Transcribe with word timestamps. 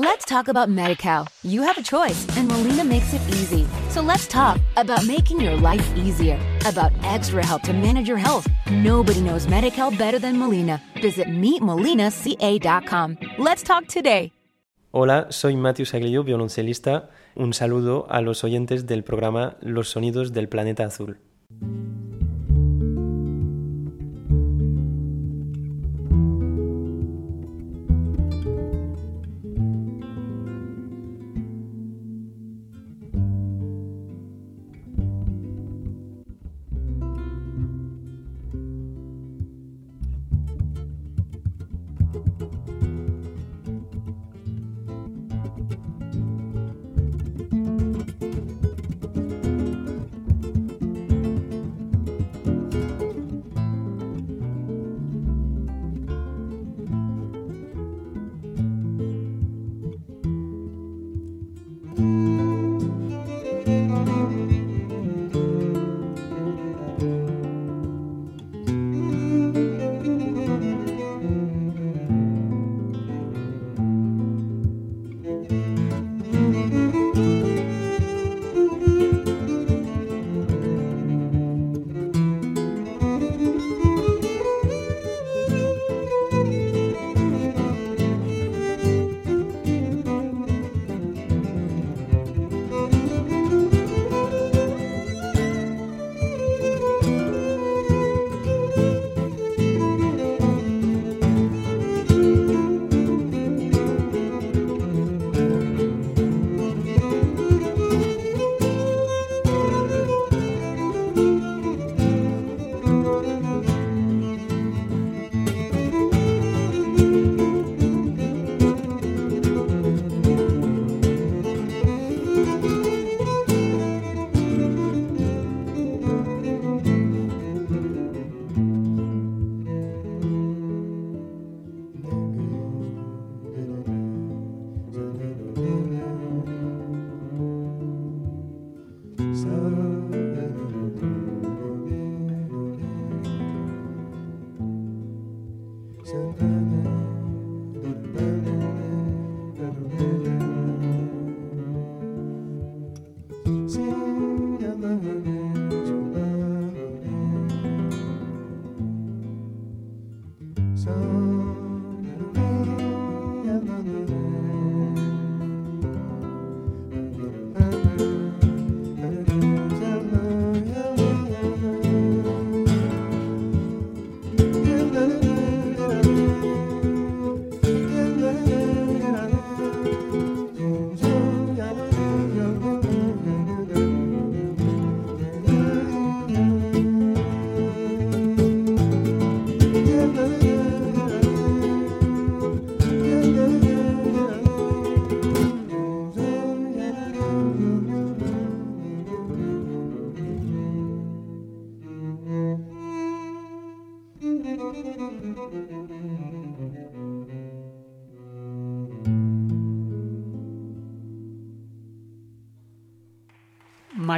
Let's 0.00 0.24
talk 0.24 0.46
about 0.46 0.68
MediCal. 0.68 1.26
You 1.42 1.62
have 1.62 1.76
a 1.76 1.82
choice, 1.82 2.24
and 2.36 2.46
Molina 2.46 2.84
makes 2.84 3.12
it 3.12 3.20
easy. 3.30 3.66
So 3.90 4.00
let's 4.00 4.28
talk 4.28 4.60
about 4.76 5.04
making 5.08 5.40
your 5.40 5.56
life 5.56 5.84
easier, 5.96 6.38
about 6.66 6.92
extra 7.02 7.44
help 7.44 7.62
to 7.62 7.72
manage 7.72 8.06
your 8.06 8.16
health. 8.16 8.46
Nobody 8.70 9.20
knows 9.20 9.48
MediCal 9.48 9.98
better 9.98 10.20
than 10.20 10.38
Molina. 10.38 10.80
Visit 11.02 11.26
meetmolinaca.com. 11.26 13.18
Let's 13.38 13.64
talk 13.64 13.88
today. 13.88 14.30
Hola, 14.92 15.26
soy 15.30 15.56
Matthew 15.56 15.86
Saglio, 15.86 16.22
violoncelista. 16.22 17.10
Un 17.34 17.52
saludo 17.52 18.06
a 18.08 18.20
los 18.20 18.44
oyentes 18.44 18.86
del 18.86 19.02
programa 19.02 19.56
Los 19.60 19.88
Sonidos 19.88 20.32
del 20.32 20.48
Planeta 20.48 20.84
Azul. 20.84 21.18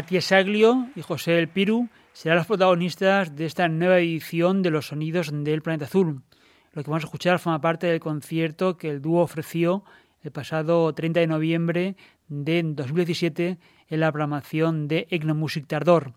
Matías 0.01 0.25
Saglio 0.25 0.89
y 0.97 1.03
José 1.03 1.39
El 1.39 1.51
Piru 1.51 1.91
serán 2.15 2.39
los 2.39 2.47
protagonistas 2.47 3.37
de 3.37 3.45
esta 3.45 3.69
nueva 3.69 3.99
edición 3.99 4.63
de 4.63 4.71
Los 4.71 4.87
Sonidos 4.87 5.29
del 5.31 5.61
Planeta 5.61 5.85
Azul. 5.85 6.23
Lo 6.73 6.83
que 6.83 6.91
vamos 6.91 7.05
a 7.05 7.07
escuchar 7.07 7.39
forma 7.39 7.61
parte 7.61 7.87
del 7.87 8.01
concierto 8.01 8.79
que 8.79 8.89
el 8.89 9.03
dúo 9.03 9.21
ofreció 9.21 9.85
el 10.23 10.33
pasado 10.33 10.91
30 10.95 11.21
de 11.21 11.27
noviembre 11.27 11.97
de 12.29 12.63
2017 12.63 13.59
en 13.89 14.01
la 14.01 14.11
programación 14.11 14.89
de 14.89 15.07
Etnomusic 15.11 15.67
Tardor, 15.67 16.15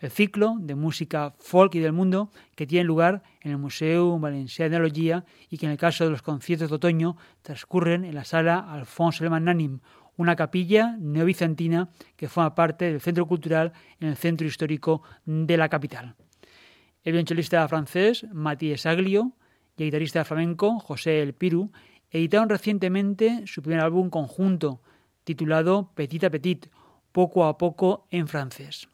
el 0.00 0.10
ciclo 0.10 0.56
de 0.58 0.74
música 0.74 1.32
folk 1.38 1.76
y 1.76 1.78
del 1.78 1.92
mundo 1.92 2.28
que 2.56 2.66
tiene 2.66 2.84
lugar 2.84 3.22
en 3.40 3.52
el 3.52 3.58
Museo 3.58 4.18
Valencià 4.18 4.68
de 4.68 4.74
Analogia 4.74 5.24
y 5.48 5.58
que 5.58 5.66
en 5.66 5.72
el 5.72 5.78
caso 5.78 6.02
de 6.02 6.10
los 6.10 6.22
conciertos 6.22 6.70
de 6.70 6.74
otoño 6.74 7.16
transcurren 7.42 8.04
en 8.04 8.16
la 8.16 8.24
sala 8.24 8.58
Alphonse 8.58 9.30
Nanim, 9.30 9.78
una 10.16 10.36
capilla 10.36 10.96
neobizantina 10.98 11.88
que 12.16 12.28
forma 12.28 12.54
parte 12.54 12.86
del 12.86 13.00
centro 13.00 13.26
cultural 13.26 13.72
en 14.00 14.08
el 14.08 14.16
centro 14.16 14.46
histórico 14.46 15.02
de 15.24 15.56
la 15.56 15.68
capital. 15.68 16.14
El 17.02 17.12
violonchelista 17.12 17.66
francés 17.68 18.26
Matías 18.32 18.86
Aglio 18.86 19.32
y 19.76 19.82
el 19.82 19.88
guitarrista 19.88 20.24
flamenco 20.24 20.78
José 20.78 21.22
El 21.22 21.34
Piru 21.34 21.72
editaron 22.10 22.48
recientemente 22.48 23.42
su 23.46 23.62
primer 23.62 23.80
álbum 23.80 24.10
conjunto, 24.10 24.82
titulado 25.24 25.92
Petit 25.94 26.24
à 26.24 26.30
Petit, 26.30 26.68
poco 27.10 27.44
a 27.44 27.58
poco 27.58 28.06
en 28.10 28.28
francés. 28.28 28.88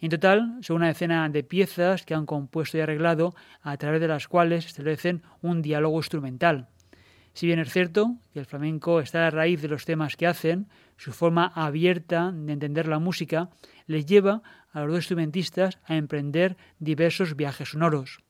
En 0.00 0.08
total, 0.08 0.58
son 0.62 0.76
una 0.76 0.88
decena 0.88 1.28
de 1.28 1.42
piezas 1.42 2.04
que 2.04 2.14
han 2.14 2.24
compuesto 2.24 2.78
y 2.78 2.80
arreglado, 2.80 3.34
a 3.60 3.76
través 3.76 4.00
de 4.00 4.08
las 4.08 4.28
cuales 4.28 4.66
establecen 4.66 5.22
un 5.42 5.60
diálogo 5.60 5.98
instrumental. 5.98 6.68
Si 7.32 7.46
bien 7.46 7.58
es 7.58 7.72
cierto 7.72 8.16
que 8.32 8.40
el 8.40 8.46
flamenco 8.46 9.00
está 9.00 9.18
a 9.18 9.22
la 9.22 9.30
raíz 9.30 9.62
de 9.62 9.68
los 9.68 9.84
temas 9.84 10.16
que 10.16 10.26
hacen, 10.26 10.68
su 10.96 11.12
forma 11.12 11.46
abierta 11.54 12.32
de 12.32 12.52
entender 12.52 12.88
la 12.88 12.98
música 12.98 13.50
les 13.86 14.06
lleva 14.06 14.42
a 14.72 14.80
los 14.80 14.88
dos 14.88 14.98
instrumentistas 14.98 15.78
a 15.84 15.96
emprender 15.96 16.56
diversos 16.78 17.36
viajes 17.36 17.70
sonoros. 17.70 18.20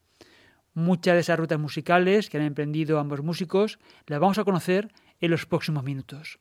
Muchas 0.75 1.15
de 1.15 1.21
esas 1.21 1.39
rutas 1.39 1.59
musicales 1.59 2.31
que 2.31 2.39
han 2.39 2.45
emprendido 2.45 2.99
ambos 2.99 3.23
músicos 3.23 3.79
las 4.07 4.21
vamos 4.21 4.39
a 4.39 4.45
conocer 4.45 4.93
en 5.21 5.31
los 5.31 5.47
próximos 5.47 5.83
minutos. 5.83 6.39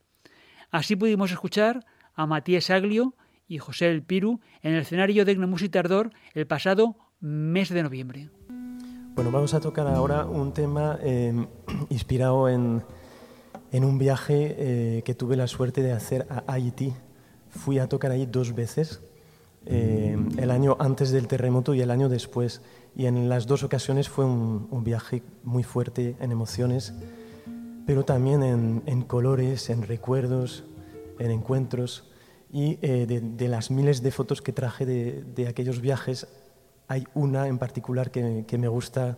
Así 0.70 0.96
pudimos 0.96 1.32
escuchar 1.32 1.86
a 2.14 2.28
Matías 2.28 2.70
Aglio 2.70 3.16
y 3.48 3.58
José 3.58 3.90
El 3.90 4.04
Piru 4.04 4.40
en 4.62 4.76
el 4.76 4.82
escenario 4.82 5.26
de 5.26 5.36
Music 5.36 5.72
Tardor 5.72 6.12
el 6.34 6.46
pasado 6.46 6.96
mes 7.20 7.70
de 7.70 7.84
noviembre. 7.84 8.30
Bueno, 9.20 9.32
vamos 9.34 9.54
a 9.54 9.60
tocar 9.60 9.86
ahora 9.86 10.24
un 10.24 10.54
tema 10.54 10.98
em, 11.04 11.46
inspirado 11.90 12.48
en, 12.48 12.82
en 13.70 13.84
un 13.84 13.98
viaje 13.98 14.56
eh, 14.58 15.02
que 15.04 15.14
tuve 15.14 15.36
la 15.36 15.46
suerte 15.48 15.82
de 15.82 15.92
hacer 15.92 16.26
a 16.30 16.46
Haití. 16.48 16.94
Fui 17.50 17.80
a 17.80 17.90
tocar 17.90 18.12
ahí 18.12 18.26
dos 18.26 18.56
veces, 18.56 19.02
eh, 19.66 20.18
el 20.38 20.52
año 20.52 20.78
antes 20.80 21.12
del 21.12 21.28
terremoto 21.28 21.74
y 21.74 21.82
el 21.82 21.92
año 21.92 22.08
después. 22.08 22.62
Y 22.96 23.08
en 23.08 23.28
las 23.28 23.46
dos 23.46 23.64
ocasiones 23.64 24.08
fue 24.08 24.24
un, 24.24 24.84
viaje 24.86 25.22
muy 25.44 25.64
fuerte 25.64 26.16
en 26.22 26.32
emociones, 26.32 26.94
pero 27.86 28.06
también 28.06 28.42
en, 28.86 29.02
colores, 29.02 29.70
en 29.70 29.82
recuerdos, 29.82 30.64
en 31.20 31.32
encuentros. 31.32 32.10
Y 32.54 32.80
eh, 32.82 33.06
de, 33.06 33.48
las 33.50 33.70
miles 33.70 34.02
de 34.02 34.12
fotos 34.12 34.42
que 34.42 34.54
traje 34.54 34.86
de, 34.86 35.48
aquellos 35.50 35.82
viajes, 35.82 36.26
hay 36.90 37.06
una 37.14 37.48
en 37.48 37.58
particular 37.58 38.12
que, 38.12 38.44
que 38.46 38.58
me 38.58 38.68
gusta 38.68 39.18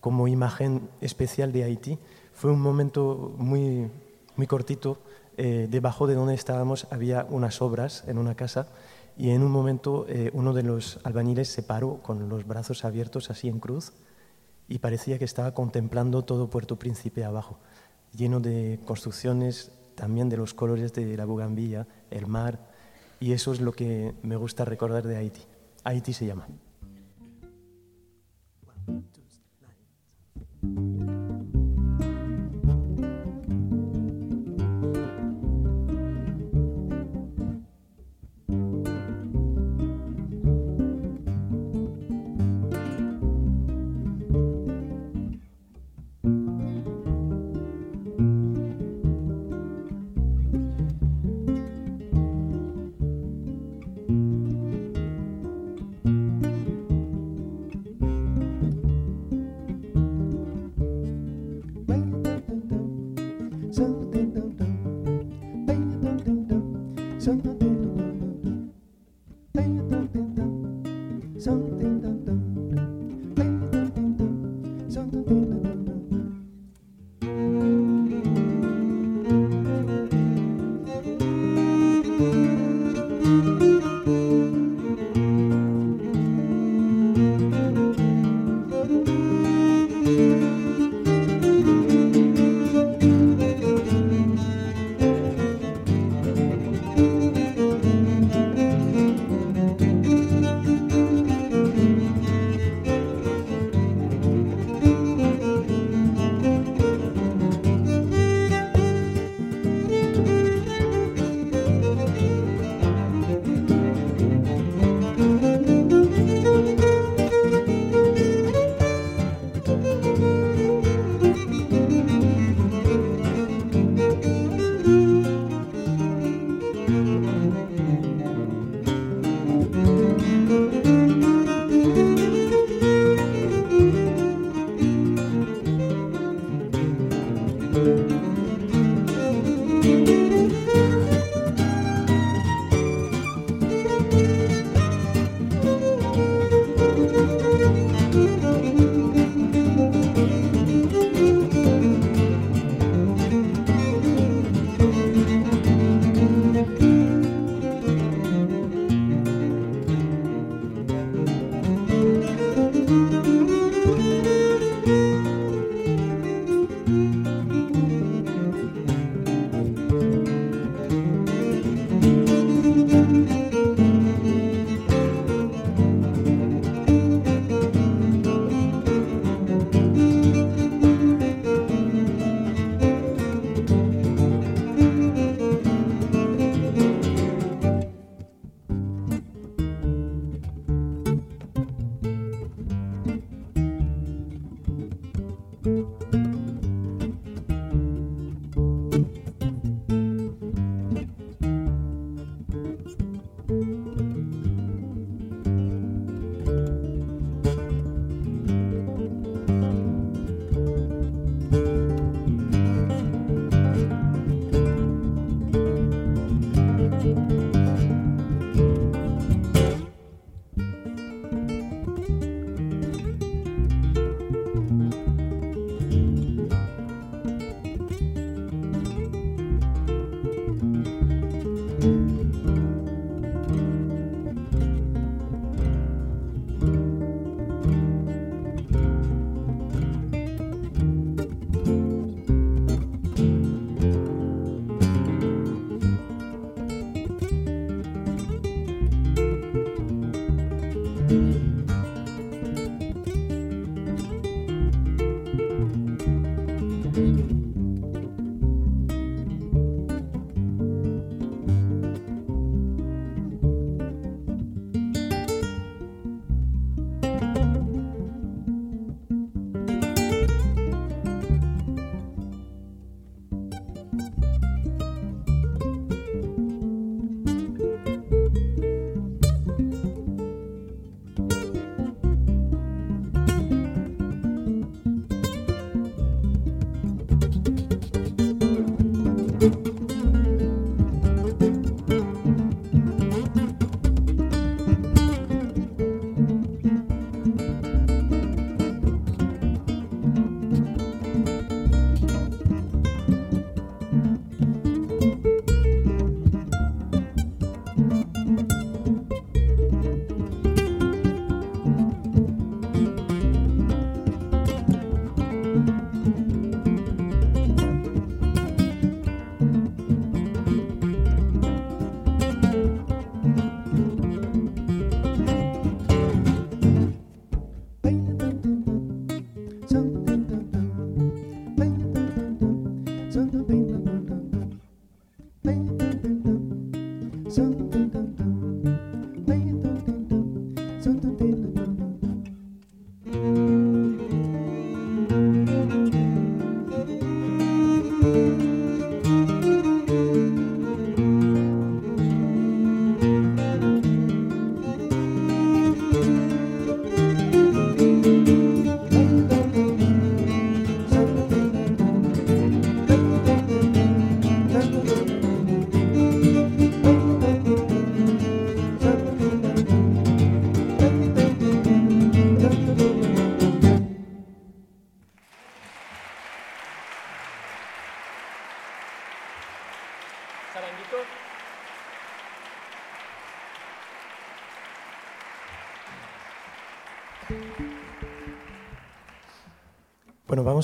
como 0.00 0.28
imagen 0.28 0.88
especial 1.00 1.50
de 1.50 1.64
Haití 1.64 1.98
fue 2.32 2.52
un 2.52 2.60
momento 2.60 3.34
muy, 3.38 3.90
muy 4.36 4.46
cortito. 4.46 4.98
Eh, 5.38 5.66
debajo 5.70 6.06
de 6.06 6.14
donde 6.14 6.34
estábamos 6.34 6.86
había 6.90 7.26
unas 7.28 7.60
obras 7.60 8.04
en 8.06 8.18
una 8.18 8.34
casa 8.34 8.68
y 9.18 9.30
en 9.30 9.42
un 9.42 9.50
momento 9.50 10.06
eh, 10.08 10.30
uno 10.32 10.52
de 10.52 10.62
los 10.62 11.00
albañiles 11.04 11.48
se 11.48 11.62
paró 11.62 12.02
con 12.02 12.28
los 12.28 12.46
brazos 12.46 12.84
abiertos 12.84 13.30
así 13.30 13.48
en 13.48 13.58
cruz 13.58 13.92
y 14.68 14.78
parecía 14.78 15.18
que 15.18 15.24
estaba 15.24 15.52
contemplando 15.52 16.24
todo 16.24 16.48
Puerto 16.48 16.78
Príncipe 16.78 17.24
abajo, 17.24 17.58
lleno 18.14 18.40
de 18.40 18.80
construcciones, 18.84 19.72
también 19.94 20.28
de 20.28 20.36
los 20.36 20.54
colores 20.54 20.92
de 20.92 21.16
la 21.16 21.24
bugambilla, 21.24 21.86
el 22.10 22.26
mar, 22.26 22.58
y 23.20 23.32
eso 23.32 23.52
es 23.52 23.60
lo 23.60 23.72
que 23.72 24.14
me 24.22 24.36
gusta 24.36 24.64
recordar 24.64 25.06
de 25.06 25.16
Haití. 25.16 25.42
Haití 25.84 26.12
se 26.12 26.26
llama. 26.26 26.48
Bueno, 30.74 31.25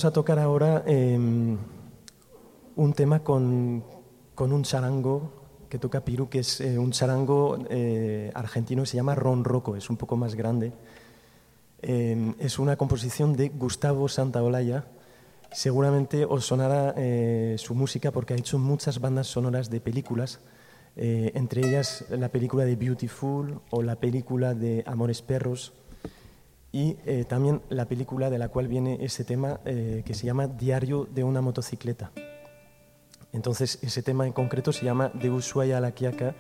vamos 0.03 0.11
a 0.11 0.15
tocar 0.15 0.41
ahora 0.41 0.83
em, 0.85 1.57
un 2.75 2.93
tema 2.93 3.23
con, 3.23 3.85
un 4.37 4.63
charango 4.65 5.31
que 5.69 5.79
toca 5.79 6.05
Piru, 6.05 6.29
que 6.29 6.41
es 6.41 6.61
eh, 6.61 6.77
un 6.77 6.91
charango 6.91 7.57
eh, 7.71 8.33
argentino 8.35 8.83
que 8.83 8.89
se 8.89 8.97
llama 8.97 9.15
Ron 9.15 9.45
Rocco, 9.45 9.77
es 9.77 9.89
un 9.91 9.97
poco 9.97 10.17
más 10.17 10.35
grande. 10.35 10.73
Em, 11.83 12.35
es 12.41 12.59
una 12.59 12.75
composición 12.77 13.37
de 13.37 13.51
Gustavo 13.51 14.09
Santaolalla. 14.09 14.87
Seguramente 15.53 16.25
os 16.25 16.47
sonará 16.47 16.95
eh, 16.97 17.55
su 17.59 17.77
música 17.77 18.11
porque 18.11 18.35
ha 18.35 18.37
hecho 18.37 18.59
muchas 18.59 18.99
bandas 18.99 19.29
sonoras 19.29 19.71
de 19.71 19.81
películas, 19.81 20.41
entre 20.97 21.65
ellas 21.65 22.07
la 22.11 22.29
película 22.29 22.65
de 22.65 22.75
Beautiful 22.75 23.61
o 23.71 23.83
la 23.83 23.97
película 23.97 24.53
de 24.53 24.83
Amores 24.85 25.23
Perros 25.23 25.73
y 26.73 26.97
eh, 27.05 27.25
también 27.29 27.61
la 27.69 27.85
película 27.87 28.31
de 28.31 28.39
la 28.39 28.49
cual 28.49 28.67
viene 28.67 28.99
ese 29.05 29.25
tema 29.25 29.61
eh, 29.67 30.03
que 30.07 30.15
se 30.15 30.27
llama 30.27 30.47
Diario 30.47 31.07
de 31.15 31.23
una 31.23 31.43
motocicleta. 31.43 32.11
Entonces, 33.33 33.79
ese 33.83 34.03
tema 34.03 34.27
en 34.27 34.33
concreto 34.33 34.73
se 34.73 34.85
llama 34.85 35.11
De 35.15 35.31
Ushuaia 35.31 35.79
a 35.79 35.81
la 35.81 35.93
Quiaca. 35.93 36.35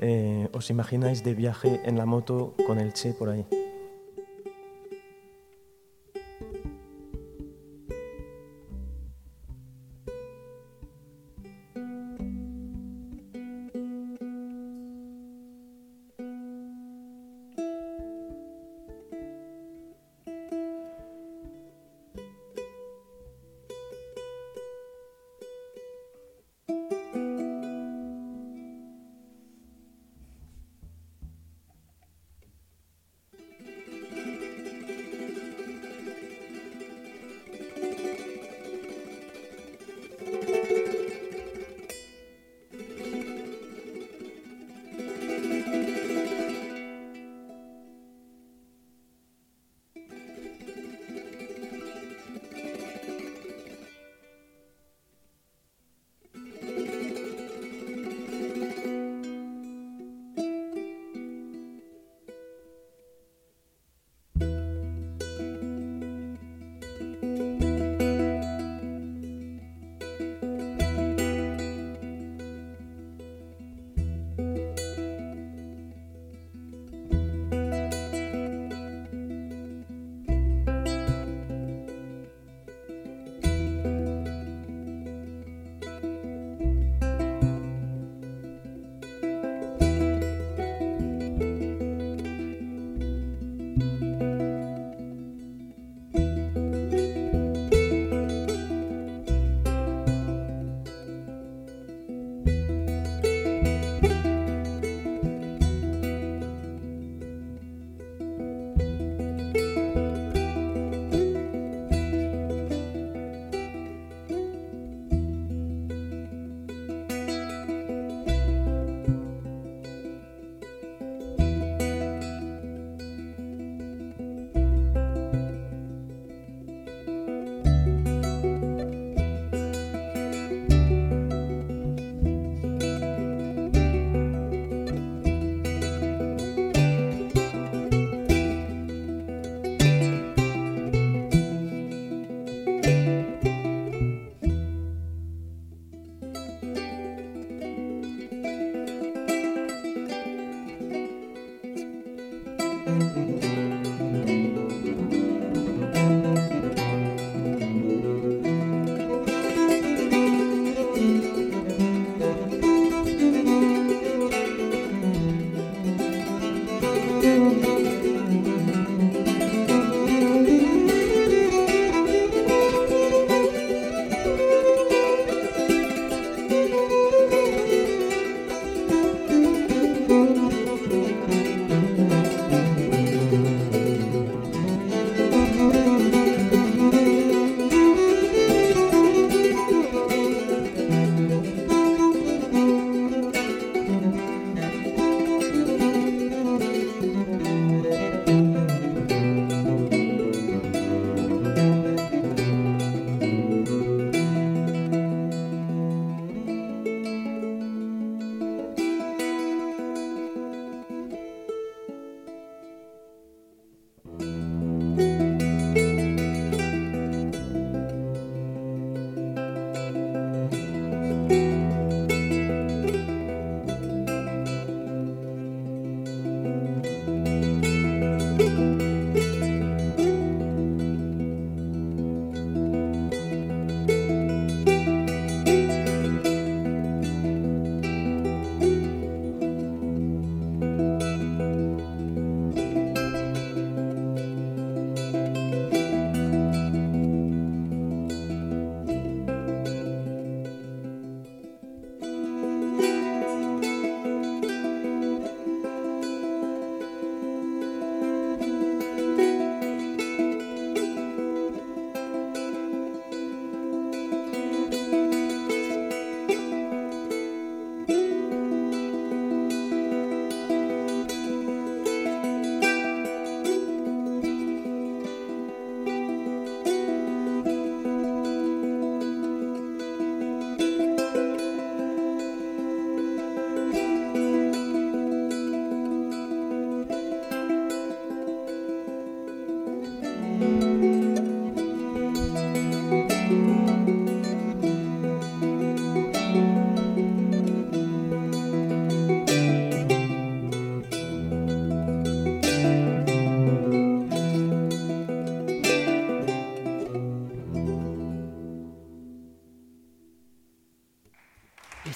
Eh, 0.00 0.48
os 0.52 0.70
imagináis 0.70 1.22
de 1.22 1.34
viaje 1.34 1.80
en 1.84 1.98
la 1.98 2.06
moto 2.06 2.54
con 2.66 2.78
el 2.78 2.92
Che 2.92 3.12
por 3.12 3.28
ahí. 3.28 3.44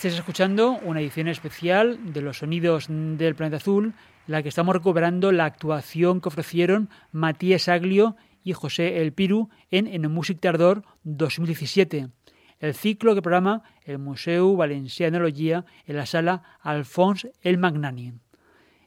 Estáis 0.09 0.21
escuchando 0.21 0.79
una 0.85 1.03
edición 1.03 1.29
especial 1.29 2.15
de 2.15 2.23
los 2.23 2.39
sonidos 2.39 2.87
del 2.89 3.35
planeta 3.35 3.59
azul, 3.59 3.93
en 4.27 4.33
la 4.33 4.43
que 4.43 4.49
estamos 4.49 4.75
recuperando 4.75 5.33
la 5.33 5.45
actuación 5.45 6.23
que 6.23 6.29
ofrecieron 6.29 6.89
Matías 7.13 7.69
Aglio 7.69 8.17
y 8.43 8.55
José 8.55 9.03
El 9.03 9.13
Piru 9.13 9.51
en 9.71 9.87
En 9.87 10.11
Music 10.11 10.39
Tardor 10.41 10.83
2017, 11.03 12.09
el 12.59 12.75
ciclo 12.75 13.15
que 13.15 13.21
programa 13.21 13.65
el 13.85 13.99
Museo 13.99 14.57
Valencianología 14.57 15.67
en 15.85 15.97
la 15.97 16.07
sala 16.07 16.43
Alphonse 16.63 17.31
El 17.43 17.59
Magnani. 17.59 18.15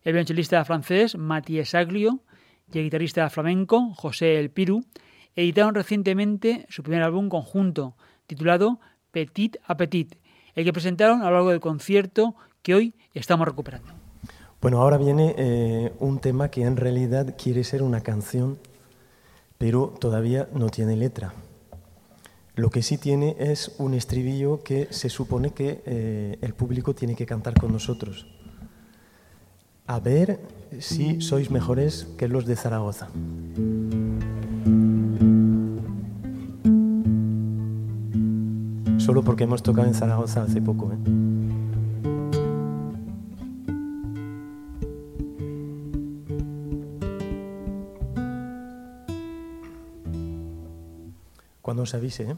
El 0.01 0.13
violonchelista 0.13 0.65
francés 0.65 1.15
Matías 1.15 1.75
Aglio 1.75 2.23
y 2.73 2.79
el 2.79 2.85
guitarrista 2.85 3.29
flamenco 3.29 3.93
José 3.93 4.39
El 4.39 4.49
Piru 4.49 4.83
editaron 5.35 5.75
recientemente 5.75 6.65
su 6.69 6.81
primer 6.81 7.03
álbum 7.03 7.29
conjunto, 7.29 7.95
titulado 8.25 8.79
Petit 9.11 9.57
a 9.65 9.77
Petit, 9.77 10.15
el 10.55 10.63
que 10.63 10.73
presentaron 10.73 11.21
a 11.21 11.25
lo 11.25 11.31
largo 11.31 11.49
del 11.49 11.59
concierto 11.59 12.35
que 12.61 12.75
hoy 12.75 12.93
estamos 13.13 13.47
recuperando. 13.47 13.91
Bueno, 14.61 14.81
ahora 14.81 14.97
viene 14.97 15.33
eh, 15.37 15.91
un 15.99 16.19
tema 16.19 16.49
que 16.49 16.63
en 16.63 16.77
realidad 16.77 17.35
quiere 17.35 17.63
ser 17.63 17.81
una 17.81 18.01
canción, 18.01 18.59
pero 19.57 19.93
todavía 19.99 20.47
no 20.53 20.69
tiene 20.69 20.95
letra. 20.95 21.33
Lo 22.55 22.69
que 22.69 22.83
sí 22.83 22.97
tiene 22.97 23.35
es 23.39 23.73
un 23.79 23.93
estribillo 23.93 24.61
que 24.61 24.87
se 24.91 25.09
supone 25.09 25.51
que 25.51 25.81
eh, 25.85 26.37
el 26.41 26.53
público 26.53 26.93
tiene 26.93 27.15
que 27.15 27.25
cantar 27.25 27.59
con 27.59 27.71
nosotros. 27.71 28.27
A 29.87 29.99
ver 29.99 30.39
si 30.79 31.21
sois 31.21 31.49
mejores 31.49 32.07
que 32.17 32.27
los 32.27 32.45
de 32.45 32.55
Zaragoza. 32.55 33.07
Solo 39.01 39.23
porque 39.23 39.45
hemos 39.45 39.63
tocado 39.63 39.87
en 39.87 39.95
Zaragoza 39.95 40.43
hace 40.43 40.61
poco. 40.61 40.91
¿eh? 40.93 40.97
Cuando 51.63 51.81
os 51.81 51.95
avise, 51.95 52.29
¿eh? 52.29 52.35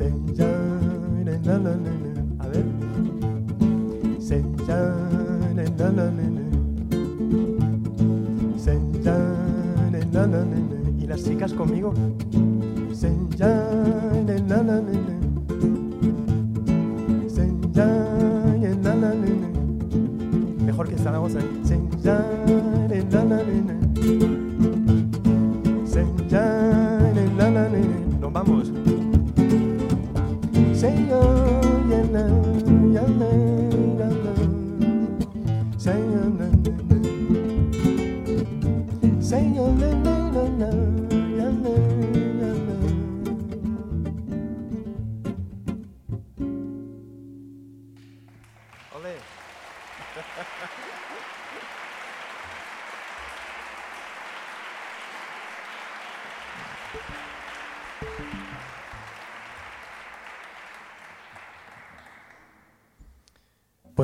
La 0.00 0.47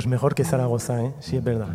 Pues 0.04 0.10
mejor 0.10 0.34
que 0.34 0.44
Zaragoza, 0.44 1.02
¿eh? 1.02 1.14
sí 1.18 1.38
es 1.38 1.42
verdad. 1.42 1.70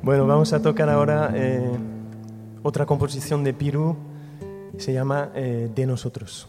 Bueno, 0.00 0.26
vamos 0.26 0.54
a 0.54 0.62
tocar 0.62 0.88
ahora 0.88 1.30
eh, 1.34 1.70
otra 2.62 2.86
composición 2.86 3.44
de 3.44 3.52
Piru, 3.52 3.98
se 4.78 4.94
llama 4.94 5.28
eh, 5.34 5.70
De 5.74 5.84
nosotros. 5.84 6.48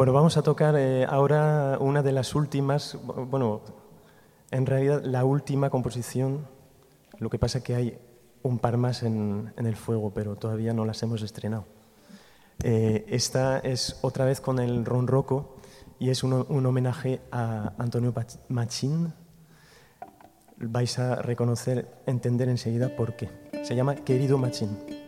Bueno, 0.00 0.14
vamos 0.14 0.38
a 0.38 0.42
tocar 0.42 0.76
eh, 0.78 1.04
ahora 1.06 1.76
una 1.78 2.02
de 2.02 2.12
las 2.12 2.34
últimas, 2.34 2.96
bueno, 3.04 3.60
en 4.50 4.64
realidad 4.64 5.02
la 5.04 5.26
última 5.26 5.68
composición 5.68 6.46
Lo 7.18 7.28
que 7.28 7.38
pasa 7.38 7.58
es 7.58 7.64
que 7.64 7.74
hay 7.74 7.98
un 8.42 8.58
par 8.58 8.78
más 8.78 9.02
en, 9.02 9.52
el 9.58 9.76
fuego, 9.76 10.14
pero 10.14 10.36
todavía 10.36 10.72
no 10.72 10.86
las 10.86 11.02
hemos 11.02 11.20
estrenado. 11.20 11.66
Eh, 12.62 13.04
esta 13.08 13.58
es 13.58 13.98
otra 14.00 14.24
vez 14.24 14.40
con 14.40 14.58
el 14.58 14.86
Ron 14.86 15.06
Rocco 15.06 15.56
y 15.98 16.08
es 16.08 16.24
un, 16.24 16.32
un 16.32 16.64
homenaje 16.64 17.20
a 17.30 17.74
Antonio 17.76 18.14
Machín. 18.48 19.12
Vais 20.56 20.98
a 20.98 21.16
reconocer, 21.16 21.86
entender 22.06 22.48
enseguida 22.48 22.96
por 22.96 23.16
qué. 23.16 23.28
Se 23.64 23.76
llama 23.76 23.96
Querido 23.96 24.38
Machín. 24.38 24.99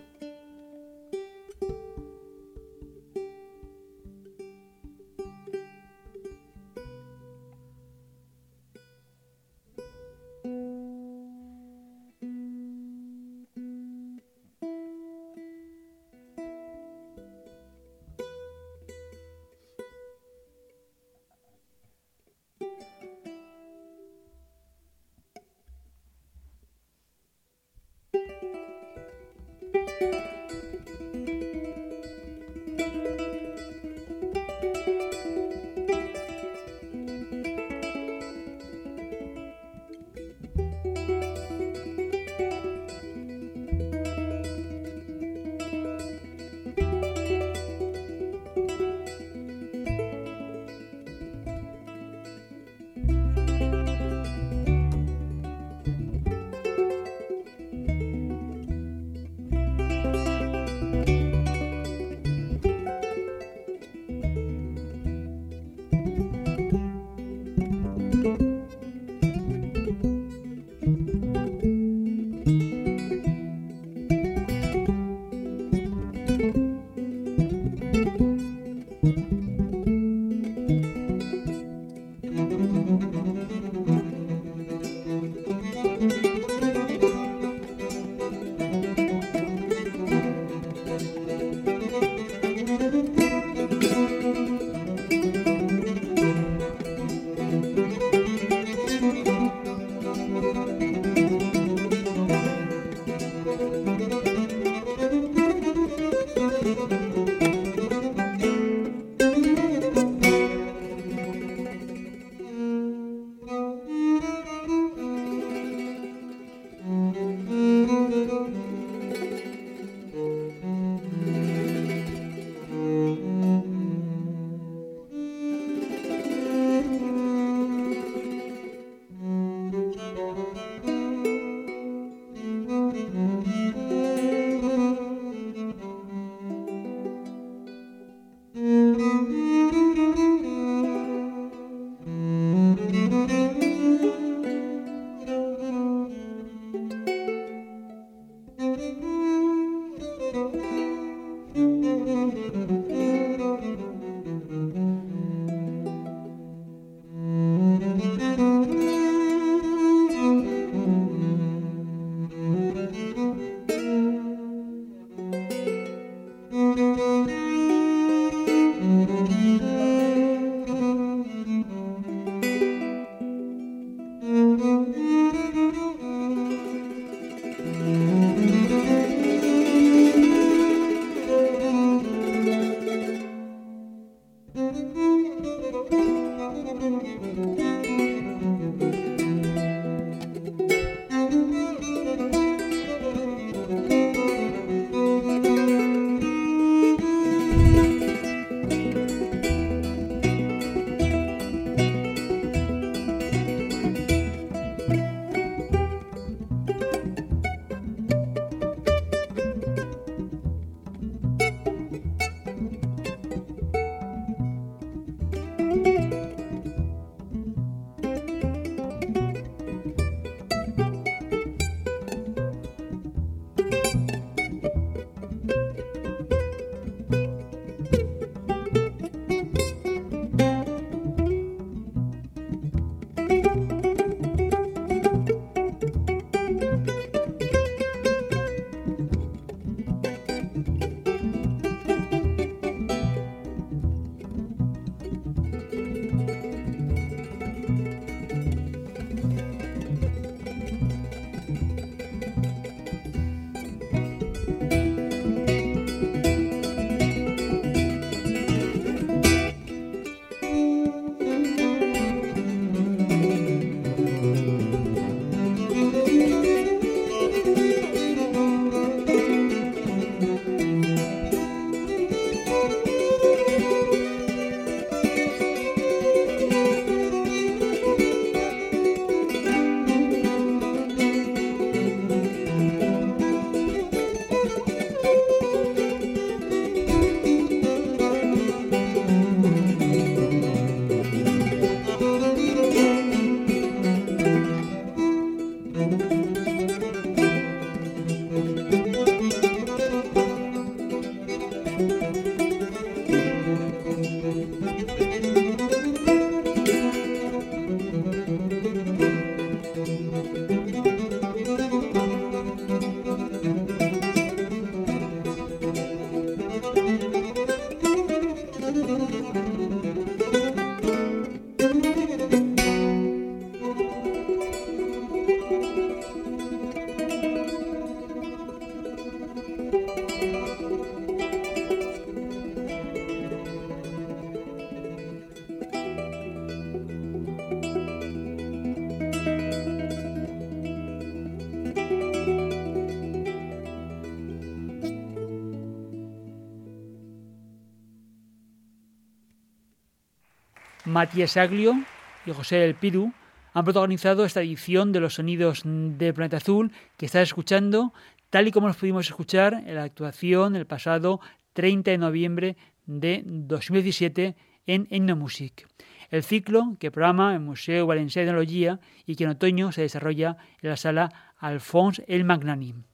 Matías 351.02 351.36
Aglio 351.36 351.82
y 352.24 352.30
José 352.30 352.64
El 352.64 352.76
Piru 352.76 353.12
han 353.54 353.64
protagonizado 353.64 354.24
esta 354.24 354.40
edición 354.40 354.92
de 354.92 355.00
los 355.00 355.14
sonidos 355.14 355.62
de 355.64 356.12
Planeta 356.14 356.36
Azul 356.36 356.70
que 356.96 357.06
estás 357.06 357.24
escuchando, 357.24 357.92
tal 358.30 358.46
y 358.46 358.52
como 358.52 358.68
los 358.68 358.76
pudimos 358.76 359.08
escuchar 359.08 359.64
en 359.66 359.74
la 359.74 359.82
actuación 359.82 360.54
el 360.54 360.64
pasado 360.64 361.18
30 361.54 361.90
de 361.90 361.98
noviembre 361.98 362.56
de 362.86 363.24
2017 363.26 364.36
en 364.68 364.86
Etnomusic, 364.90 365.66
el 366.10 366.22
ciclo 366.22 366.76
que 366.78 366.92
programa 366.92 367.34
el 367.34 367.40
Museo 367.40 367.88
Valencià 367.88 368.20
de 368.20 368.26
Tecnología 368.26 368.78
y 369.04 369.16
que 369.16 369.24
en 369.24 369.30
otoño 369.30 369.72
se 369.72 369.82
desarrolla 369.82 370.36
en 370.62 370.70
la 370.70 370.76
sala 370.76 371.34
Alphonse 371.36 372.04
El 372.06 372.22
Magnanim. 372.22 372.84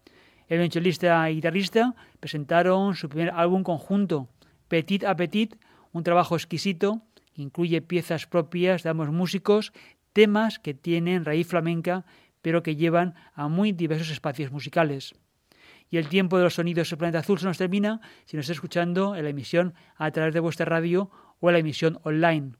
El 0.49 0.57
violonchelista 0.57 1.31
y 1.31 1.35
guitarrista 1.35 1.95
presentaron 2.21 2.95
su 2.95 3.11
primer 3.11 3.35
álbum 3.35 3.63
conjunto, 3.63 4.31
Petit 4.69 5.05
a 5.05 5.15
Petit, 5.15 5.57
un 5.93 6.05
trabajo 6.05 6.37
exquisito 6.37 7.03
incluye 7.43 7.82
piezas 7.82 8.26
propias 8.26 8.82
de 8.82 8.91
ambos 8.91 9.11
músicos, 9.11 9.72
temas 10.12 10.59
que 10.59 10.74
tienen 10.74 11.24
raíz 11.24 11.47
flamenca 11.47 12.05
pero 12.43 12.62
que 12.62 12.76
llevan 12.76 13.14
a 13.34 13.49
muy 13.49 13.72
diversos 13.72 14.11
espacios 14.11 14.53
musicales. 14.53 15.14
Y 15.91 15.97
el 15.97 16.09
tiempo 16.09 16.39
de 16.39 16.45
los 16.45 16.55
sonidos 16.55 16.89
del 16.91 16.99
planeta 16.99 17.18
azul 17.20 17.39
se 17.39 17.47
nos 17.47 17.57
termina 17.59 18.01
si 18.26 18.36
nos 18.36 18.45
está 18.45 18.53
escuchando 18.55 19.16
en 19.16 19.24
la 19.24 19.30
emisión 19.30 19.72
a 19.97 20.11
través 20.11 20.34
de 20.34 20.41
vuestra 20.41 20.66
radio 20.66 21.11
o 21.41 21.49
en 21.49 21.55
la 21.55 21.61
emisión 21.61 21.99
online. 22.03 22.53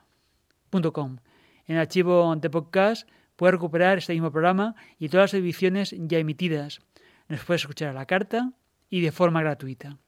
En 0.73 1.75
el 1.75 1.79
archivo 1.79 2.35
de 2.37 2.51
podcast 2.51 3.09
puedes 3.37 3.53
recuperar 3.53 3.99
este 3.99 4.13
mismo 4.13 4.31
programa 4.31 4.75
y 4.99 5.09
todas 5.09 5.33
las 5.33 5.41
ediciones 5.41 5.95
ya 5.97 6.19
emitidas. 6.19 6.81
Nos 7.29 7.45
puedes 7.45 7.63
escuchar 7.63 7.89
a 7.89 7.93
la 7.93 8.07
carta 8.07 8.53
y 8.91 9.01
de 9.01 9.13
forma 9.13 9.41
gratuita. 9.41 9.99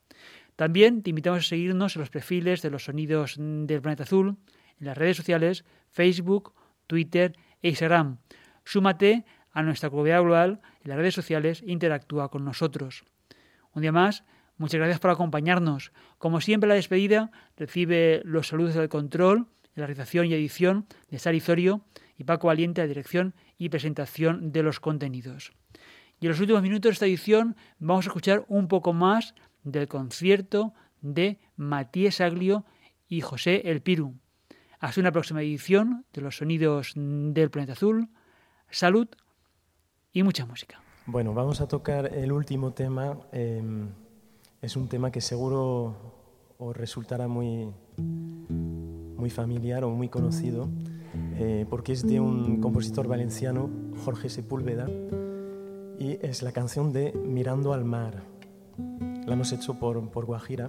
También 0.56 1.02
te 1.02 1.10
invitamos 1.10 1.40
a 1.40 1.48
seguirnos 1.48 1.96
en 1.96 2.00
los 2.00 2.10
perfiles 2.10 2.60
de 2.60 2.70
los 2.70 2.84
sonidos 2.84 3.36
del 3.38 3.80
planeta 3.80 4.02
azul, 4.02 4.36
en 4.78 4.86
las 4.86 4.98
redes 4.98 5.16
sociales, 5.16 5.64
Facebook, 5.90 6.52
Twitter 6.86 7.36
e 7.62 7.68
Instagram. 7.68 8.18
Súmate 8.64 9.24
a 9.52 9.62
nuestra 9.62 9.90
comunidad 9.90 10.22
global 10.22 10.60
en 10.82 10.90
las 10.90 10.98
redes 10.98 11.14
sociales 11.14 11.62
e 11.62 11.72
interactúa 11.72 12.30
con 12.30 12.44
nosotros. 12.44 13.04
Un 13.72 13.82
día 13.82 13.92
más, 13.92 14.24
muchas 14.58 14.78
gracias 14.78 15.00
por 15.00 15.10
acompañarnos. 15.10 15.92
Como 16.18 16.40
siempre, 16.40 16.68
la 16.68 16.74
despedida 16.74 17.30
recibe 17.56 18.20
los 18.24 18.48
saludos 18.48 18.74
del 18.74 18.88
control, 18.88 19.46
la 19.80 19.86
realización 19.86 20.26
y 20.26 20.34
edición 20.34 20.86
de 21.10 21.18
Sari 21.18 21.40
Zorio 21.40 21.82
y 22.16 22.24
Paco 22.24 22.48
Valiente, 22.48 22.82
la 22.82 22.86
dirección 22.86 23.34
y 23.58 23.68
presentación 23.68 24.52
de 24.52 24.62
los 24.62 24.80
contenidos. 24.80 25.52
Y 26.20 26.26
en 26.26 26.30
los 26.30 26.40
últimos 26.40 26.62
minutos 26.62 26.90
de 26.90 26.92
esta 26.92 27.06
edición 27.06 27.56
vamos 27.78 28.06
a 28.06 28.10
escuchar 28.10 28.44
un 28.48 28.68
poco 28.68 28.92
más 28.92 29.34
del 29.64 29.88
concierto 29.88 30.74
de 31.00 31.38
Matías 31.56 32.20
Aglio 32.20 32.64
y 33.08 33.22
José 33.22 33.62
El 33.64 33.80
Piru. 33.80 34.14
Hasta 34.78 35.00
una 35.00 35.12
próxima 35.12 35.42
edición 35.42 36.04
de 36.12 36.22
los 36.22 36.36
sonidos 36.36 36.92
del 36.94 37.50
planeta 37.50 37.72
azul. 37.72 38.08
Salud 38.70 39.08
y 40.12 40.22
mucha 40.22 40.46
música. 40.46 40.80
Bueno, 41.06 41.34
vamos 41.34 41.60
a 41.60 41.68
tocar 41.68 42.14
el 42.14 42.32
último 42.32 42.72
tema. 42.72 43.18
Em, 43.32 43.88
es 44.62 44.76
un 44.76 44.88
tema 44.88 45.10
que 45.10 45.20
seguro 45.20 46.54
os 46.58 46.76
resultará 46.76 47.26
muy, 47.28 47.72
muy 49.20 49.30
familiar 49.30 49.84
o 49.84 49.90
muy 49.90 50.08
conocido, 50.08 50.68
eh, 51.38 51.66
porque 51.68 51.92
es 51.92 52.06
de 52.06 52.18
un 52.18 52.60
compositor 52.60 53.06
valenciano, 53.06 53.70
Jorge 54.04 54.28
Sepúlveda, 54.28 54.88
y 55.98 56.18
es 56.22 56.42
la 56.42 56.52
canción 56.52 56.92
de 56.92 57.12
Mirando 57.12 57.72
al 57.72 57.84
mar. 57.84 58.22
La 59.26 59.34
hemos 59.34 59.52
hecho 59.52 59.78
por, 59.78 60.10
por 60.10 60.24
Guajira. 60.24 60.68